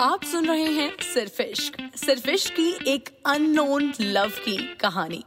[0.00, 5.22] आप सुन रहे हैं सिर्फ़ इश्क सिर्फ़ इश्क की एक अननोन लव की कहानी।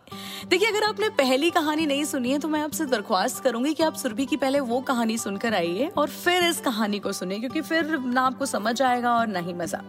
[0.47, 3.95] देखिए, अगर आपने पहली कहानी नहीं सुनी है तो मैं आपसे दरख्वास्त करूँगी कि आप
[3.95, 7.97] सुरभि की पहले वो कहानी सुनकर आइए और फिर इस कहानी को सुने क्योंकि फिर
[7.97, 9.83] ना आपको समझ आएगा और ना ही मज़ा।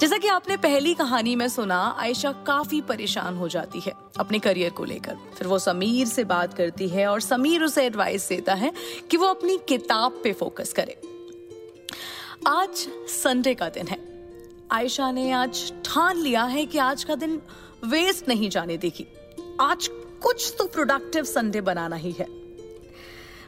[0.00, 4.70] जैसा कि आपने पहली कहानी में सुना, आयशा काफ़ी परेशान हो जाती है अपने करियर
[4.70, 8.72] को लेकर। फिर वो समीर से बात करती है और समीर उसे एडवाइस देता है
[9.10, 11.00] कि वो अपनी किताब पे फोकस करे।
[12.46, 13.98] आज संडे का दिन है।
[14.70, 17.42] आयशा ने आज ठान लिया है कि आज का दिन
[17.84, 19.06] वेस्ट नहीं जाने देगी।
[19.60, 19.90] आज
[20.22, 22.24] कुछ तो प्रोडक्टिव संडे बनाना ही है।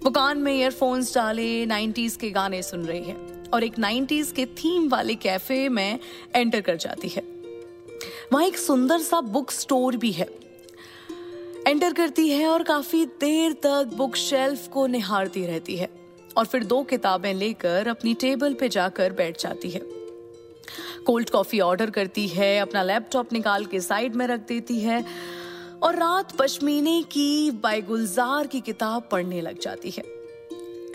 [0.03, 4.47] वो कान में ईयरफोन्स डाले 90s के गाने सुन रही है और एक 90s के
[4.47, 5.99] थीम वाले कैफ़े में
[6.35, 7.23] एंटर कर जाती है।
[8.33, 10.27] वहाँ एक सुंदर सा बुक स्टोर भी है।
[11.67, 16.00] एंटर करती है और काफ़ी देर तक बुक शेल्फ को निहारती रहती है।
[16.37, 19.81] और फिर दो किताबें लेकर अपनी टेबल पे जाकर बैठ जाती है।
[21.07, 25.05] कोल्ड कॉफ़ी ऑर्डर करती है, अपना लैपटॉप निकाल के साइड में रख देती है
[25.83, 30.03] और रात पश्मीने की बाय गुलजार की किताब पढ़ने लग जाती है।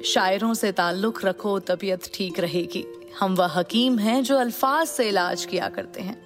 [0.03, 2.86] शायरों से ताल्लुक रखो, तबीयत ठीक रहेगी।
[3.20, 6.17] हम वह हकीम हैं जो अल्फाज से इलाज किया करते हैं।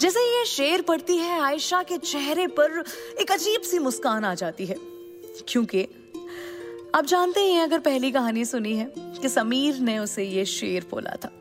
[0.00, 2.82] जैसे ये शेर पढ़ती है, आयशा के चेहरे पर
[3.20, 4.76] एक अजीब सी मुस्कान आ जाती है,
[5.48, 5.86] क्योंकि
[6.94, 11.16] आप जानते हैं अगर पहली कहानी सुनी है, कि समीर ने उसे ये शेर बोला
[11.24, 11.32] था।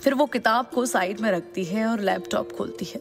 [0.00, 3.00] फिर वो किताब को साइड में रखती है और लैपटॉप खोलती है।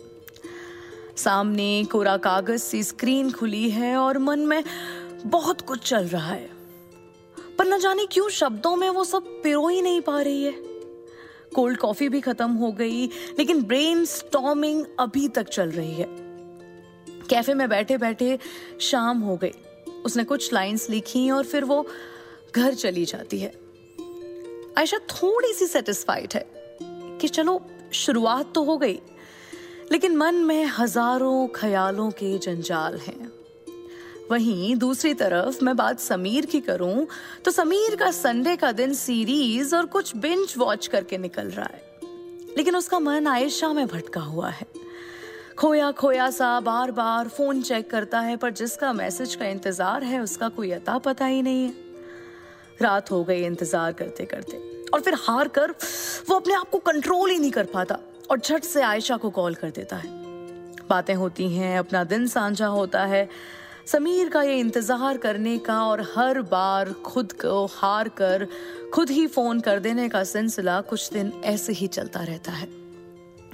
[1.17, 4.63] सामने कोरा कागज़ सी स्क्रीन खुली है और मन में
[5.25, 6.49] बहुत कुछ चल रहा है।
[7.57, 10.51] पर न जाने क्यों शब्दों में वो सब पिरो ही नहीं पा रही है।
[11.55, 13.05] कोल्ड कॉफ़ी भी खत्म हो गई,
[13.39, 16.07] लेकिन ब्रेन स्टॉमिंग अभी तक चल रही है।
[17.29, 18.39] कैफ़े में बैठे बैठे
[18.79, 19.53] शाम हो गई।
[20.05, 21.85] उसने कुछ लाइंस लिखी और फिर वो
[22.55, 23.53] घर चली जाती है।
[24.77, 26.45] आयशा थोड़ी सी सेटिस्फाइड है
[27.17, 27.61] कि चलो,
[27.93, 28.99] शुरुआत तो हो गई,
[29.91, 33.31] लेकिन मन में हज़ारों ख्यालों के जंजाल हैं।
[34.31, 37.05] वहीं दूसरी तरफ़ मैं बात समीर की करूँ
[37.45, 41.81] तो समीर का संडे का दिन सीरीज़ और कुछ बिंच वॉच करके निकल रहा है,
[42.58, 44.65] लेकिन उसका मन आयशा में भटका हुआ है।
[45.59, 50.19] खोया खोया सा बार बार फ़ोन चेक करता है, पर जिसका मैसेज का इंतज़ार है,
[50.21, 51.73] उसका कोई अता पता ही नहीं है।
[52.81, 54.58] रात हो गई इंतज़ार करते करते,
[54.93, 55.71] और फिर हार कर
[56.30, 57.99] वो अपने आप को कंट्रोल ही नहीं कर पाता,
[58.31, 60.09] और झट से आयशा को कॉल कर देता है।
[60.89, 63.27] बातें होती हैं, अपना दिन साझा होता है।
[63.87, 68.47] समीर का ये इंतज़ार करने का और हर बार खुद को हार कर,
[68.93, 72.83] खुद ही फ़ोन कर देने का सिलसिला कुछ दिन ऐसे ही चलता रहता है।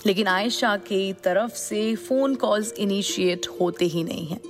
[0.05, 4.41] लेकिन आयशा की तरफ़ से फ़ोन कॉल्स इनिशिएट होते ही नहीं हैं।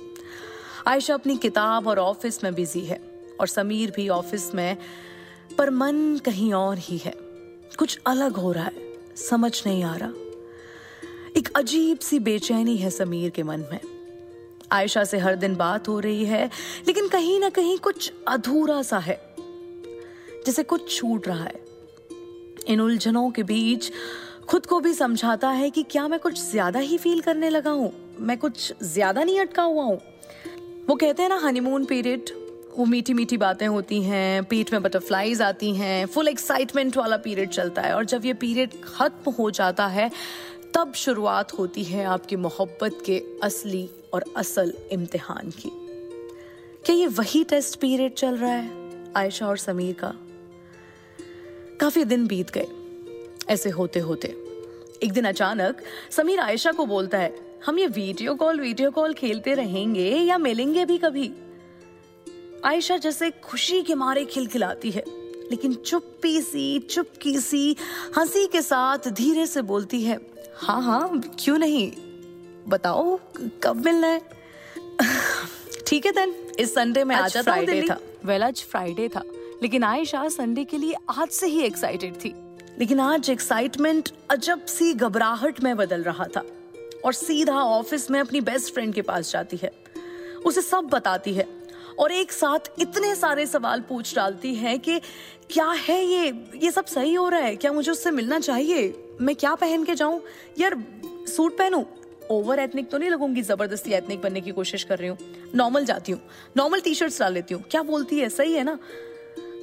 [0.86, 3.00] आयशा अपनी किताब और ऑफ़िस में बिज़ी है
[3.40, 4.76] और समीर भी ऑफ़िस में,
[5.58, 7.14] पर मन कहीं और ही है।
[7.78, 10.12] कुछ अलग हो रहा है, समझ नहीं आ रहा।
[11.36, 13.80] एक अजीब सी बेचैनी है समीर के मन में।
[14.72, 16.50] आयशा से हर दिन बात हो रही है,
[16.86, 19.34] लेकिन कहीं ना कहीं कुछ अधूरा सा है,
[20.46, 21.64] जैसे कुछ छूट रहा है।
[22.66, 23.90] इन उलझनों के बीच
[24.50, 27.92] खुद को भी समझाता है कि क्या मैं कुछ ज़्यादा ही फील करने लगा हूँ?
[28.18, 29.98] मैं कुछ ज़्यादा नहीं अटका हुआ हूँ।
[30.88, 32.30] वो कहते हैं ना हनीमून पीरियड
[32.76, 37.50] वो मीठी मीठी बातें होती हैं पेट में बटरफ्लाईज आती हैं फुल एक्साइटमेंट वाला पीरियड
[37.50, 40.10] चलता है। और जब ये पीरियड खत्म हो जाता है,
[40.74, 45.70] तब शुरुआत होती है आपकी मोहब्बत के असली और असल इम्तिहान की।
[46.86, 48.70] क्या ये वही टेस्ट पीरियड चल रहा है,
[49.16, 50.12] आयशा और समीर का?
[51.80, 52.66] काफ़ी दिन बीत गए।
[53.50, 54.28] ऐसे होते होते।
[55.02, 59.54] एक दिन अचानक समीर आयशा को बोलता है हम ये वीडियो कॉल वीडियो कॉल खेलते
[59.54, 61.30] रहेंगे या मिलेंगे भी कभी?
[62.64, 65.04] आयशा जैसे खुशी के मारे खिलखिलाती है
[65.50, 67.76] लेकिन चुप्पी सी चुपकी सी
[68.16, 70.20] हँसी के साथ धीरे से बोलती है
[70.56, 71.92] हाँ हाँ क्यों नहीं?
[72.68, 73.18] बताओ
[73.62, 74.20] कब मिलना है?
[75.86, 79.22] ठीक है देन इस संडे में आज फ्राइडे था वेल आज फ्राइडे था
[79.62, 82.34] लेकिन आयशा संडे के लिए आज से ही एक्साइटेड थी।
[82.80, 86.44] लेकिन आज एक्साइटमेंट अजब सी घबराहट में बदल रहा था
[87.04, 89.72] और सीधा ऑफ़िस में अपनी बेस्ट फ्रेंड के पास जाती है।
[90.46, 91.46] उसे सब बताती है
[91.98, 94.98] और एक साथ इतने सारे सवाल पूछ डालती है कि
[95.50, 96.46] क्या है ये?
[96.56, 97.56] ये सब सही हो रहा है?
[97.56, 99.08] क्या मुझे उससे मिलना चाहिए?
[99.20, 100.22] मैं क्या पहन के जाऊँ?
[100.58, 101.84] यार, सूट पहनूं?
[102.30, 105.18] ओवर एथनिक तो नहीं लगूँगी, ज़बरदस्ती एथनिक बनने की कोशिश कर रही हूँ।
[105.54, 106.20] नॉर्मल जाती हूँ।
[106.56, 108.28] नॉर्मल टी शर्ट्स डाल लेती हूँ। क्या बोलती है?
[108.28, 108.78] सही है ना?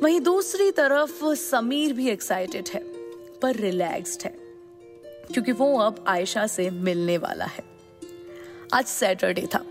[0.04, 2.97] वहीं दूसरी तरफ़ समीर भी एक्साइटेड है।
[3.42, 4.36] पर रिलैक्स्ड है,
[5.34, 7.64] क्योंकि वो अब आयशा से मिलने वाला है।
[8.74, 9.64] आज सैटरडे था।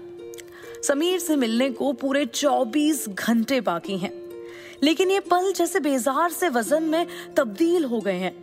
[0.83, 4.13] समीर से मिलने को पूरे 24 घंटे बाकी हैं,
[4.83, 8.35] लेकिन ये पल जैसे बेजार से वज़न में तब्दील हो गए हैं।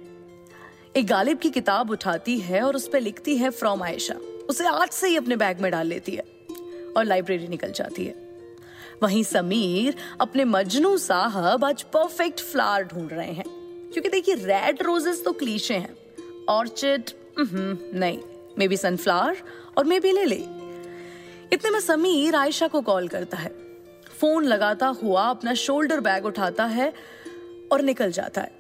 [0.96, 4.16] एक गालिब की किताब उठाती है और उस पर लिखती है फ्रॉम आयशा।
[4.50, 6.24] उसे आज से ही अपने बैग में डाल लेती है
[6.98, 8.16] और लाइब्रेरी निकल जाती है।
[9.04, 13.63] वहीं समीर, अपने मजनू साहब आज परफेक्ट फ्लावर ढूंढ रहे हैं।
[13.94, 15.96] क्योंकि देखिए रेड रोजेस तो क्लीशे हैं।
[16.50, 17.10] ऑर्चिड
[17.40, 18.20] नहीं
[18.58, 19.38] मे बी सनफ्लावर
[19.78, 20.36] और मे बी ले
[21.54, 23.50] इतने में समीर आयशा को कॉल करता है।
[24.20, 26.94] फ़ोन लगाता हुआ अपना शोल्डर बैग उठाता है
[27.72, 28.52] और निकल जाता है।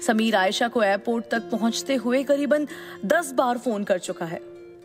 [0.00, 2.66] समीर आयशा को एयरपोर्ट तक पहुँचते हुए करीबन
[3.04, 4.40] दस बार फ़ोन कर चुका है।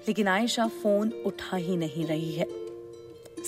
[0.07, 2.47] लेकिन आयशा फ़ोन उठा ही नहीं रही है।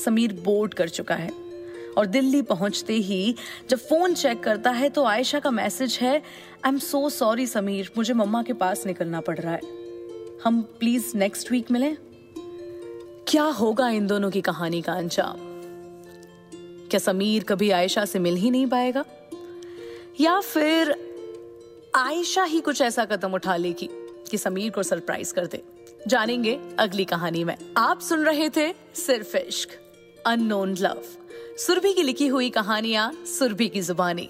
[0.05, 1.48] समीर बोर्ड कर चुका है।
[1.97, 3.35] और दिल्ली पहुँचते ही
[3.69, 6.21] जब फ़ोन चेक करता है तो आयशा का मैसेज है
[6.65, 9.61] I am so sorry Sameer, मुझे मम्मा के पास निकलना पड़ रहा है।
[10.43, 11.97] हम प्लीज़ नेक्स्ट वीक मिलें?
[13.27, 15.37] क्या होगा इन दोनों की कहानी का अंजाम?
[16.89, 19.05] क्या समीर कभी आयशा से मिल ही नहीं पाएगा?
[20.19, 20.95] या फिर
[21.95, 23.89] आयशा ही कुछ ऐसा कदम उठा लेगी
[24.31, 25.63] कि समीर को सरप्राइज़ कर दे?
[26.07, 29.69] जानेंगे अगली कहानी में। आप सुन रहे थे सिर्फ़ इश्क
[30.27, 31.01] अननोन लव
[31.59, 34.29] सुरभि की लिखी हुई कहानियाँ सुरभि की जुबानी।